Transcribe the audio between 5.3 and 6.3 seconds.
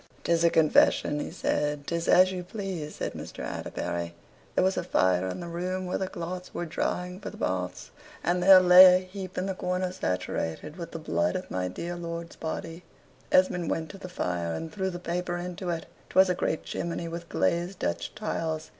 the room where the